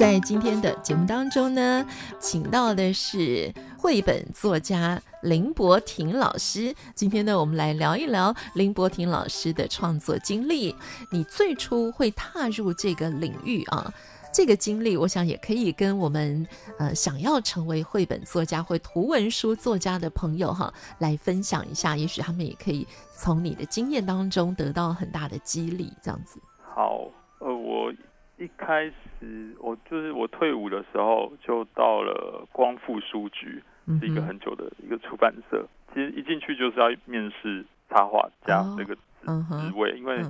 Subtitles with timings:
[0.00, 1.86] 在今天的节目当中呢，
[2.18, 6.74] 请到的是绘本作家林伯廷老师。
[6.94, 10.74] 今天呢，我们来聊一聊林伯廷老师的创作经历。
[11.12, 13.92] 你最初会踏入这个领域啊？
[14.32, 16.48] 这个经历，我想也可以跟我们
[16.78, 26.40] 呃想要成为绘本作家或图文书作家的朋友哈来分享一下，也许他们也可以从你的经验当中得到很大的激励，这样子。
[26.74, 27.02] 好，
[27.40, 27.92] 呃，我
[28.40, 33.62] 一开始我就是我退伍的时候就到了光复书局，
[34.00, 35.62] 是一个很久的一个出版社。
[35.62, 40.22] 嗯、其实一进去就是要面试插画家这个职、位，因为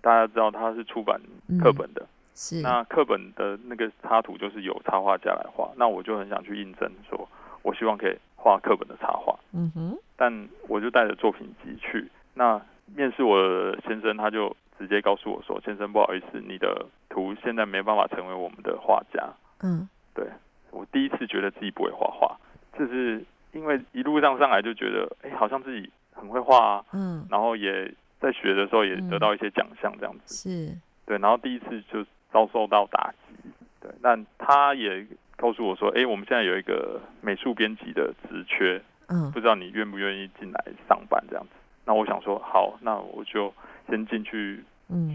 [0.00, 1.20] 大家知道他是出版
[1.60, 2.02] 课本的。
[2.02, 2.08] 嗯
[2.38, 7.26] 是那课本的那个插图就是由插画家来画，那我就很想去印证，说
[7.62, 9.34] 我希望可以画课本的插画。
[9.54, 12.60] 嗯哼，但我就带着作品集去，那
[12.94, 16.84] 面试我的先生他就直接告诉我说：“先生，不好意思，你的
[17.24, 19.26] 图现在没办法成为我们的画家。”
[19.62, 20.26] 嗯，对，
[20.70, 22.36] 我第一次觉得自己不会画画，
[22.78, 26.84] 就是因为一路上上来就觉得，哎，好像自己很会画啊。
[26.92, 30.34] 嗯，然后也在学的时候也得到一些奖项，这样子。
[30.34, 32.04] 是，对，然后第一次就。
[32.32, 33.48] 遭受到打击，
[33.80, 41.50] 对，但他也告诉我说：“哎，我们现在有一个美术编辑的职缺，嗯，不知道你愿不愿意进来上班这样子。”
[41.86, 43.54] 那我想说，好，那我就
[43.88, 44.62] 先进去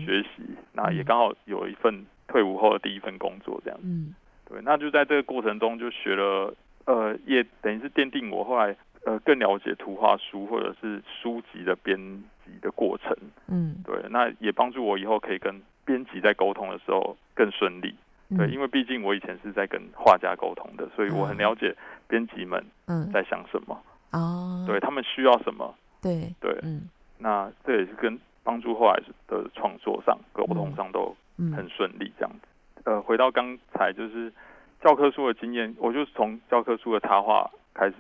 [0.06, 0.30] 学习。
[0.40, 4.16] 嗯，那也刚好有一份退伍后的第一份工作这样子，嗯，
[4.48, 6.54] 对，那就在这个过程中就学了，
[6.86, 11.98] 呃，也等于是奠定我后来呃更了解图画书或者是书籍的编
[12.46, 13.16] 辑的过程，
[13.48, 15.62] 嗯，对，那也帮助我以后可以跟。
[15.84, 17.94] 编辑在沟通的时候更顺利，
[18.38, 21.76] 对，因为毕竟我以前是在跟画家沟通的，所以我很了解
[22.08, 22.64] 编辑们
[23.12, 26.88] 在想什么，哦，对，他们需要什么，对对，嗯。
[27.18, 32.48] 那这也是跟帮助后来的创作上、沟通上都很顺利这样子。
[32.86, 34.32] 呃，回到刚才就是
[34.82, 37.96] 教科书的经验，我就从教科书的插画开始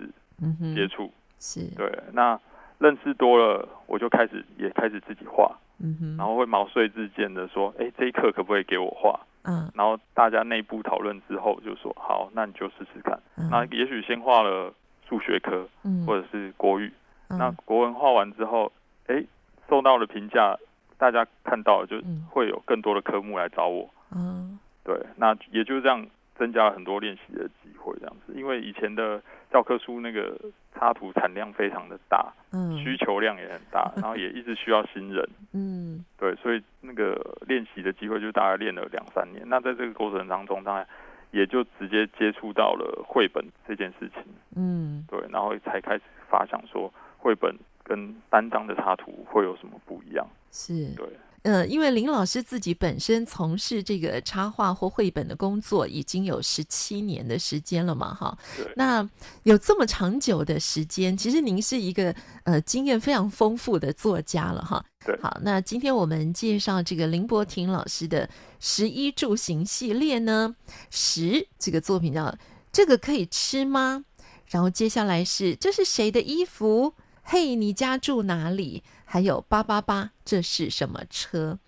[0.75, 2.39] 接触，是对，那
[2.79, 5.55] 认识多了，我就开始也开始自己画。
[5.83, 9.19] 嗯哼，然后会毛遂自荐的说，哎，这一课可不可以给我画？
[9.43, 13.19] 嗯，然后大家内部讨论之后就说，好，那你就试试看。
[13.35, 14.71] 嗯、那也许先画了
[15.09, 16.93] 数学科，嗯，或者是国语。
[17.29, 18.71] 嗯、那国文画完之后，
[19.07, 19.23] 哎，
[19.71, 20.57] 受到了评价，
[20.97, 21.95] 大家看到就
[22.29, 23.89] 会有更多的科目来找我。
[24.13, 26.05] 嗯，对，那也就是这样
[26.35, 28.33] 增加了很多练习的机会，这样子。
[28.35, 30.37] 因为以前的教科书那个
[30.75, 32.33] 插图产量非常的大。
[32.51, 35.25] 嗯，需求量也很大， 然后也一直需要新人。
[35.53, 37.15] 嗯，对，所以那个
[37.47, 39.41] 练习的机会就大概练了两三年。
[39.47, 40.85] 那在这个过程当中，当然
[41.31, 44.21] 也就直接接触到了绘本这件事情。
[44.53, 47.55] 嗯，对，然后才开始发想说，绘本
[47.91, 50.25] 跟单张的插图会有什么不一样？
[50.49, 51.05] 是，对。
[51.41, 58.37] 呃，因为林老师自己本身从事这个插画或绘本的工作已经有十七年的时间了嘛，哈。
[58.55, 58.71] 对。
[58.77, 59.05] 那
[59.43, 64.85] 有这么长久的时间，其实您是一个呃经验非常丰富的作家了，哈。
[65.05, 65.19] 对。
[65.21, 68.29] 好，那今天我们介绍这个林伯廷老师的
[68.61, 70.55] 十一住行系列呢，
[70.91, 72.33] 十这个作品叫
[72.71, 74.05] “这个可以吃吗？”
[74.47, 76.93] 然后接下来是“这是谁的衣服？”
[77.23, 78.83] 嘿，你家住哪里？
[79.05, 81.59] 还有八八八，这是什么车？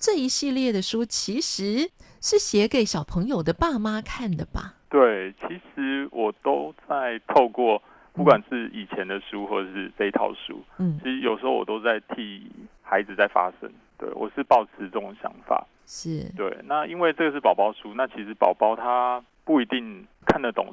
[0.00, 1.90] 这一系列的书其实
[2.20, 4.74] 是写给小朋友的爸妈看的吧？
[4.88, 12.50] 对，其实我都在透过，不管是以前的书，或者是这一套书，嗯，其实有时候我都在替
[12.82, 13.70] 孩子在发声。
[13.98, 15.66] 对，我是抱持这种想法。
[15.86, 16.58] 是，对。
[16.64, 20.70] 那因为这个是宝宝书，那其实宝宝他不一定看得懂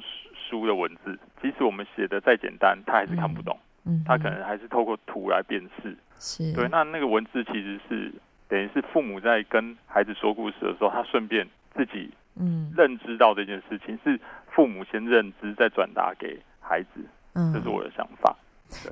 [0.48, 3.56] 书的文字，即使我们写的再简单，他还是看不懂。
[3.56, 3.69] 嗯，
[4.04, 5.96] 他可能还是透过图来辨识。
[6.18, 8.12] 是对，那那个文字其实是
[8.48, 14.20] 等于是父母在跟孩子说故事的时候，他顺便自己嗯认知到这件事情，是
[14.50, 17.00] 父母先认知再转达给孩子，
[17.34, 18.36] 嗯，这是我的想法。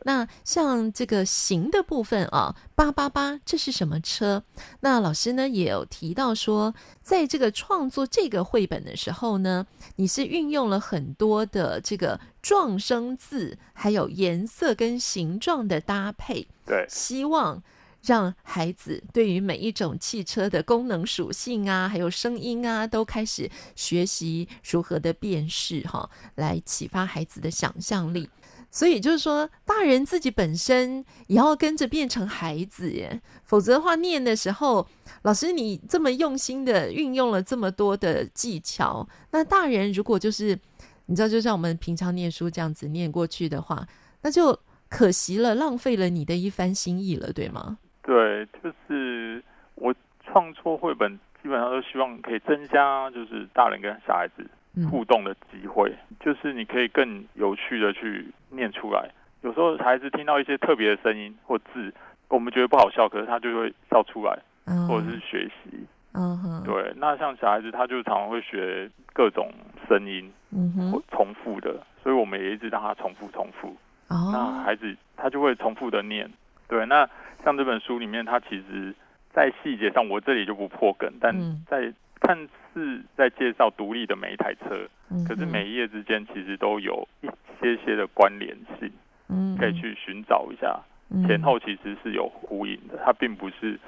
[0.04, 4.42] 那像这个形的部分啊，八八八，这是什么车？
[4.80, 9.66] 那老师呢也有提到说，在这个创作这个绘本的时候呢，
[9.96, 17.62] 你是运用了很多的这个撞声字，还有颜色跟形状的搭配，对，希望
[18.02, 28.28] 让孩子对于每一种汽车的功能属性啊，还有声音啊，都开始学习如何的辨识哈，来启发孩子的想象力。
[28.70, 34.86] 所以就是说，大人自己本身也要跟着变成孩子耶，否则的话，念的时候，
[35.22, 40.58] 老师你这么用心的运用了这么多的技巧，那大人如果就是
[41.06, 43.86] 你知道，就像我们平常念书这样子念过去的话，
[44.22, 44.58] 那就
[44.90, 47.78] 可惜了，浪费了你的一番心意了，对吗？
[48.02, 49.42] 对，就是
[49.74, 49.94] 我
[50.24, 54.46] 创作绘本，基本上都希望可以增加，就是大人跟小孩子。
[54.86, 59.10] 互动的机会，就是你可以更有趣的去念出来。
[59.42, 61.92] 有时候孩子听到一些特别的声音或字，
[62.28, 64.38] 我们觉得不好笑，可是他就会笑出来，
[64.88, 65.86] 或者是学习。
[66.14, 66.92] 嗯哼，对。
[66.96, 69.52] 那像小孩子，他就常常会学各种
[69.88, 73.76] 声音，嗯哼，重复的，所以我们也一直让他重复重复。
[74.08, 76.28] 哦，那孩子他就会重复的念。
[76.66, 77.08] 对，那
[77.44, 78.94] 像这本书里面，他其实
[79.32, 81.34] 在细节上，我这里就不破梗，但
[81.66, 81.92] 在。
[82.28, 84.86] 看似在介绍独立的每一台车，
[85.26, 87.26] 可是每一页之间其实都有一
[87.58, 88.92] 些些的关联性，
[89.30, 90.78] 嗯，可以去寻找一下，
[91.26, 93.80] 前后其实是有呼应的，它并不是。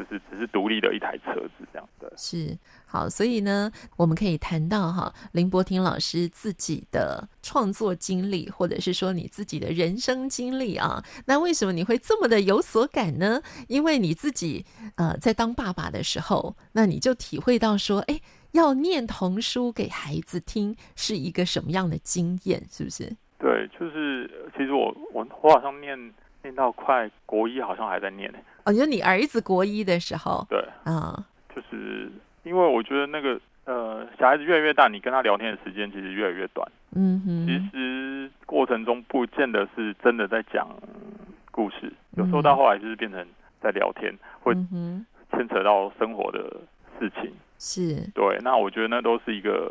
[0.00, 2.56] 就是只是独立的一台车子这样的，是
[2.86, 11.04] 好，所以呢，我们可以谈到哈林伯廷老师自己的创作经历，或者是说你自己的人生经历啊。
[11.26, 13.42] 那为什么你会这么的有所感呢？
[13.68, 14.64] 因为你自己
[14.96, 18.18] 呃在当爸爸的时候，那你就体会到说，哎，
[18.52, 23.14] 要念童书给孩子听是一个什么样的经验，是不是？
[23.38, 25.96] 对，就是其实我我我好像念
[26.42, 28.38] 念到快国一，好像还在念呢。
[28.64, 32.10] 哦，就你儿子国一的时候，对，啊、嗯，就是
[32.42, 36.66] 因为我觉得那个呃，小孩子越来越大，你跟他聊天的时间其实越来越短。
[36.94, 40.68] 嗯哼，其实过程中不见得是真的在讲
[41.50, 43.24] 故事，有时候到后来就是变成
[43.62, 44.52] 在聊天，会
[45.32, 46.40] 牵扯到生活的
[46.98, 47.32] 事情。
[47.58, 49.70] 是，对，那我觉得那都是一个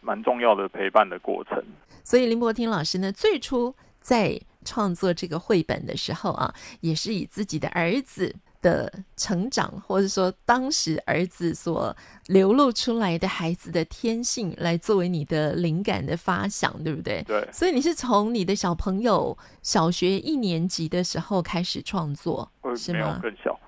[0.00, 1.62] 蛮重要的陪伴的过程。
[2.02, 3.74] 所以林伯听老师呢，最初
[4.08, 11.94] 在创作这个绘本的时候啊，也是以自己的儿子的成长，或者说当时儿子所
[12.28, 17.22] 流露出来的孩子的天性，来作为你的灵感的发想，对不对？
[17.24, 17.46] 对。
[17.52, 22.98] 所以你是从你的小朋友小学一年级的时候开始创作，是吗？
[22.98, 23.60] 没有更小。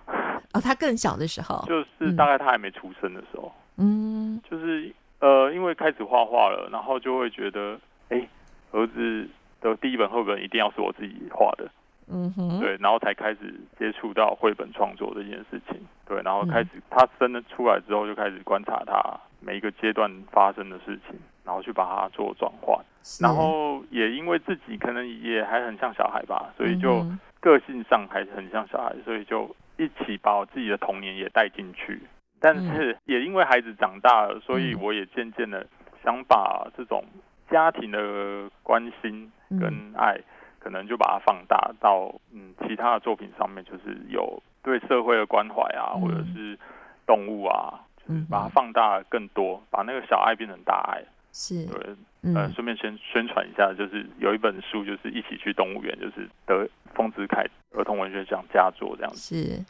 [0.54, 3.52] 哦，他更小的时候，就是大概他还没出生的时候。
[3.76, 7.78] 嗯，就是呃，因为开始画画了，然后就会觉得，
[8.08, 8.26] 哎，
[8.72, 9.28] 儿子。
[9.60, 11.70] 的第一本绘本一定要是我自己画的，
[12.10, 22.78] 嗯哼，对，然后才开始接触到绘本创作这件事情，对，然后开始他生了出来之后，就开始观察他每一个阶段发生的事情，然后去把它做转换，
[23.20, 27.04] 然后也因为自己可能也还很像小孩吧，所以就
[27.40, 32.00] 个性上还是很像小孩，所以就一起把我自己的童年也带进去，
[32.40, 35.66] 但是也因为孩子长大了，所以我也渐渐的
[36.02, 37.04] 想把这种
[37.50, 39.30] 家庭的关心。
[39.58, 40.20] 跟爱，
[40.58, 46.58] 可能就把它放大到嗯其他的作品上面，就是有对社会的关怀啊，或者是
[47.06, 51.02] 动物啊，就是把它放大更多，把那个小爱变成大爱。
[51.32, 59.36] 是，对，呃，顺便宣宣传一下，就是有一本书，就是一起去动物园，就是得丰子恺儿童文学奖佳作这样子。
[59.36, 59.64] 是。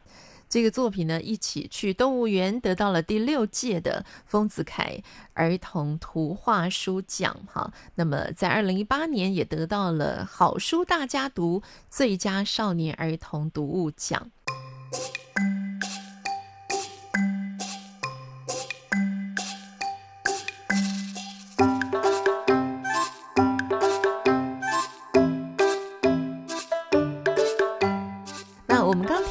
[0.50, 5.02] 这个作品呢，一起去动物园得到了第六届的丰子恺
[5.32, 7.72] 儿童图画书奖，哈。
[7.94, 14.30] 那么在二零一八年也得到了好书大家读最佳少年儿童读物奖。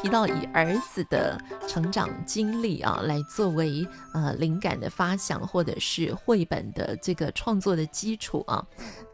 [0.09, 8.65] 到以儿子的成长经历啊，来作为呃灵感的发想，或者是绘本的这个创作的基础啊。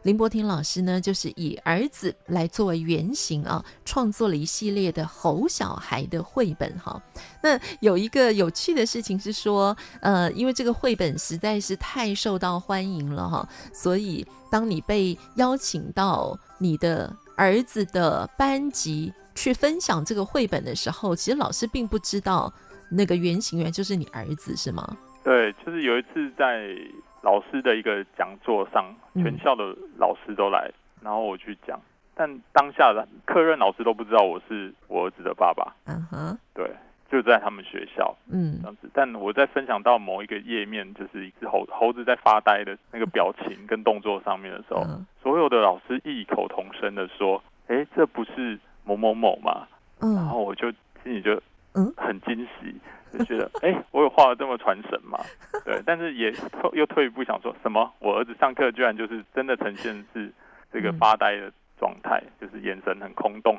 [0.02, 7.00] 林柏廷老师呢，就是以儿子来作为原型啊，创作了一系列的吼小孩的绘本哈。
[7.42, 19.12] 那有一个有趣的事情是说，呃，因为这个绘本实在是太受到欢迎了哈，所以当你被邀请到你的儿子的班级。
[19.36, 22.52] 去分享这个绘本的时候，其实老师并不知道
[22.90, 24.96] 那个原型人就是你儿子，是吗？
[25.22, 26.74] 对，就是有一次在
[27.22, 30.70] 老师的一个讲座上，全校的老师都来，
[31.02, 31.78] 然后我去讲，
[32.14, 35.74] 但当下的课任老师都不知道我是我儿子的爸爸。
[35.86, 36.70] 嗯哼，对，
[37.10, 38.88] 就在他们学校，嗯，这样子。
[38.94, 44.86] 但我在分享到某一个页面，就是一只猴猴子在发呆的那个表情跟动作上面的时候，
[45.22, 49.66] 所有的老师异口同声的说：“哎，这不是。”某某某嘛，
[50.00, 50.70] 嗯，然后我就
[51.02, 51.34] 心里就
[51.74, 52.74] 嗯很惊喜，
[53.18, 55.18] 就觉得哎、 欸，我有画的这么传神嘛？
[55.66, 56.32] 对，但是也
[56.72, 60.32] 又退一步想说什么，我儿子上课居然就是真的呈现是
[60.72, 63.58] 这个发呆的状态，嗯、就是眼神很空洞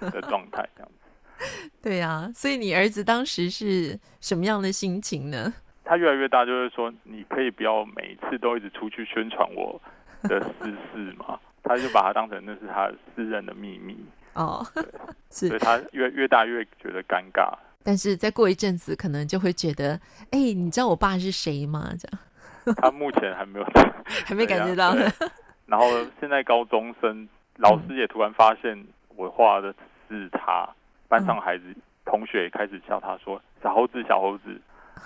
[0.00, 0.94] 的 状态这样子。
[1.82, 5.52] 对啊，所以你儿子当时是什么样的心情呢？
[5.84, 9.80] 他越来越大，就是说你可以不要每一次都一直出去宣传我
[10.22, 11.38] 的私事嘛。
[11.64, 13.96] 他就把它当成那是他私人的秘密
[14.34, 14.66] 哦，
[15.30, 17.52] 是，所以他越越大越觉得尴尬。
[17.84, 19.94] 但是再过一阵子，可能就会觉得，
[20.30, 21.92] 哎、欸，你知道我爸是谁吗？
[21.98, 22.76] 这样。
[22.76, 23.66] 他目前还没有，
[24.24, 24.94] 还没感觉到。
[25.66, 25.86] 然后
[26.20, 28.86] 现在高中生，老师也突然发现
[29.16, 29.74] 我画的
[30.08, 30.68] 是他，
[31.08, 34.60] 班上孩子、嗯、同学也开始叫他说“小猴子，小猴子”，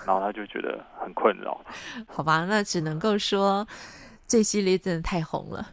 [0.05, 1.59] 然后他就觉得很困扰。
[2.07, 3.67] 好吧，那只能够说
[4.27, 5.65] 这系列真的太红了。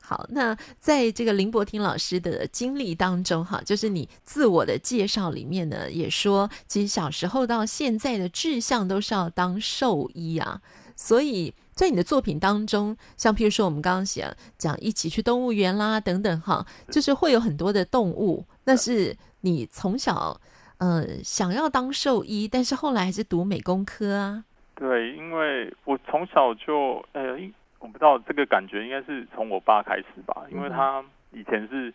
[0.00, 10.60] 好，那在这个林柏廷老师的经历当中，哈，就是你自我的介绍里面呢，也说，其实小时候到现在的志向都是要当兽医啊。
[10.96, 18.46] 所以在你的作品当中，像譬如说我们刚刚写讲一起去动物园啦等等，哈，就是会有很多的动物。
[18.64, 20.40] 那是你从小
[20.78, 24.44] 呃想要当兽医，但是后来还是读美工科啊。
[24.76, 27.38] 对，因为我从小就呃。
[27.84, 31.92] 我不知道这个感觉应该是从我爸开始吧，因为他以前是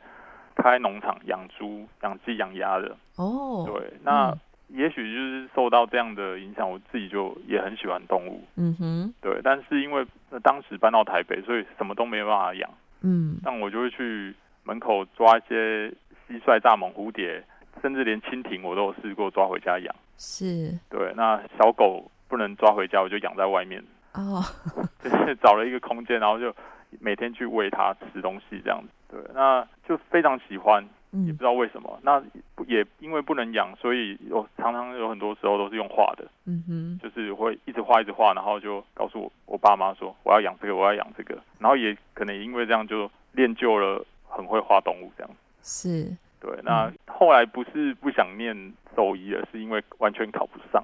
[0.55, 2.96] 开农场养猪、养鸡、养鸭的。
[3.15, 4.31] 哦，对，那
[4.67, 8.43] 也许就是受到这样的影响，我自己就也很喜欢动物。
[8.55, 10.05] 嗯哼，对，但是因为
[10.43, 12.69] 当时搬到台北，所以什么都没办法养。
[13.01, 15.89] 嗯，但我就会去门口抓一些
[16.29, 17.43] 蟋蟀、蚱蜢、蝴蝶，
[17.81, 19.96] 甚至连蜻蜓我都有试过抓回家养。
[20.19, 23.84] 是，对，那小狗不能抓回家，我就养在外面。
[24.13, 24.44] 哦，
[25.04, 26.54] 就是找了一个空间，然后就
[27.00, 28.89] 每天去喂它吃东西，这样子。
[29.10, 30.84] 对，那就非常喜欢，
[31.25, 32.00] 也不知道为什么。
[32.04, 32.24] 嗯、那
[32.68, 36.25] 也因为不能养，所以有常常有很多时候都是用画的。
[36.46, 41.38] 嗯哼，就是会一直画一直画，然后就告诉我我爸妈说我要养这个，我要养这个。
[41.58, 45.32] 然后也可能因为这样就练就了很会画动物这样。
[45.63, 46.51] 是，对。
[46.63, 48.56] 那后来不是不想念
[48.96, 50.84] 兽医了，是因为完全考不上。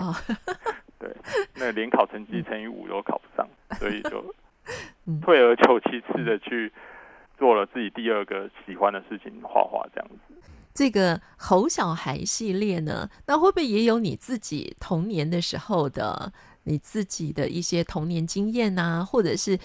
[0.00, 0.67] 哦对，
[1.54, 4.34] 那联考成绩乘以五都考不上，所以就
[5.22, 6.72] 退而求其次的去
[7.38, 10.34] 做了自己第二个喜欢的事情，画画这样子。
[10.74, 16.32] 这个猴小孩系列呢，那会不会也有你自己童年的时候的
[16.64, 19.04] 你自己的一些童年经验啊？
[19.04, 19.58] 或者是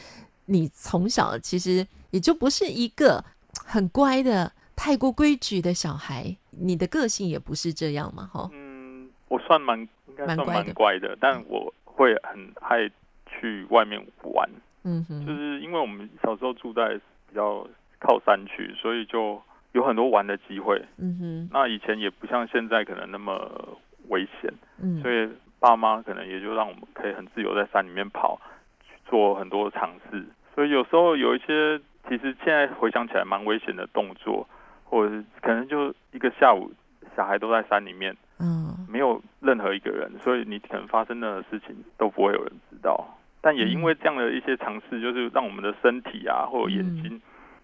[0.46, 3.24] 你从小其实也就不是一个
[3.64, 8.28] 很乖的、太过规矩的小孩，你的个性也不是这样嘛？
[8.34, 9.88] 哈，嗯，我算蛮。
[10.14, 12.90] 应该算蛮乖的，但我会很爱
[13.26, 14.48] 去外面玩。
[14.84, 17.68] 嗯哼，就是因为我们小时候住在比较
[18.00, 19.42] 靠山区，所以就
[19.72, 20.82] 有很多玩的机会。
[20.98, 23.78] 嗯哼，那以前也不像现在可能那么
[24.10, 24.54] 危险。
[24.80, 25.30] 嗯，所以
[25.60, 28.40] 爸妈可能也就让我们可以很自由在山里面跑，
[28.88, 30.24] 去做很多尝试。
[30.54, 34.46] 所以有时候有一些其实现在回想起来蛮危险的动作，
[34.84, 36.70] 或者是可能就一个下午，
[37.16, 38.16] 小孩都在山里面。
[38.40, 43.18] 嗯，没有任何一个人，所以你可能发生的事情都不会有人知道。
[43.42, 47.20] 但也因为这样的一些尝试，就是让我们的身体啊，或者眼睛，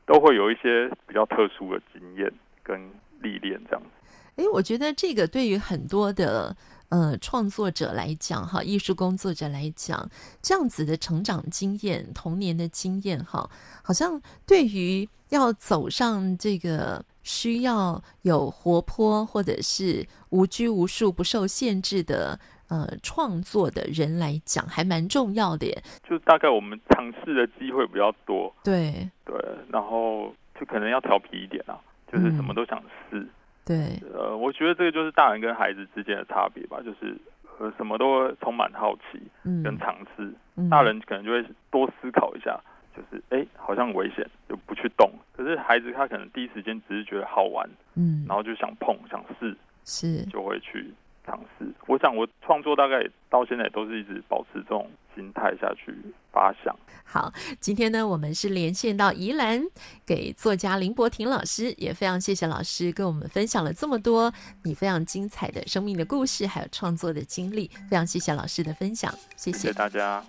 [0.07, 2.33] 都会有一些比较特殊的经验
[2.63, 2.81] 跟
[3.21, 3.81] 历练，这样。
[4.37, 6.55] 哎，我觉得这个对于很多的
[6.89, 10.09] 呃创作者来讲，哈，艺术工作者来讲，
[10.41, 13.47] 这样子的成长经验、童年的经验，哈，
[13.83, 17.05] 好像对于要走上这个。
[17.29, 25.83] 需要有活泼或者是无拘无束、不受限制的呃创作的人来讲，还蛮重要的耶。
[26.09, 29.35] 就大概我们尝试的机会比较多，对对，
[29.71, 31.77] 然后就可能要调皮一点啊，
[32.11, 33.19] 就是什么都想试。
[33.19, 33.29] 嗯、
[33.63, 33.77] 对，
[34.11, 37.15] 呃，我觉得这个就是大人跟孩子之间的差别吧，就是
[37.59, 39.21] 呃什么都充满好奇
[39.63, 42.59] 跟尝试，嗯、大人可能就会多思考一下。
[42.95, 45.11] 就是哎，好像危险，就不去动。
[45.35, 49.55] 可是孩子他可能第一时间只是觉得好玩，嗯，然后就想碰、想试，
[49.85, 50.93] 是就会去
[51.25, 51.65] 尝试。
[51.87, 55.93] 我想我创作大概到现在都是一直保持这种心态下去
[56.31, 56.75] 发想。
[57.05, 59.63] 好，今天呢，我们是连线到宜兰，
[60.05, 64.31] 给作家林伯廷老师，也非常谢谢老师跟我们分享了这么多
[64.63, 67.67] 你非常精彩的生命的故事，还有创作的经历。
[67.89, 70.23] 非常谢谢老师的分享，谢谢大家。